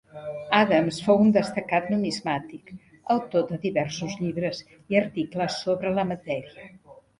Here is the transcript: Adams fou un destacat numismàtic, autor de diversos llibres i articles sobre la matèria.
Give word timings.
Adams 0.59 0.95
fou 1.07 1.19
un 1.25 1.29
destacat 1.35 1.91
numismàtic, 1.95 2.73
autor 3.17 3.45
de 3.53 3.61
diversos 3.67 4.17
llibres 4.25 4.65
i 4.75 5.01
articles 5.05 5.61
sobre 5.69 5.95
la 6.01 6.11
matèria. 6.17 6.69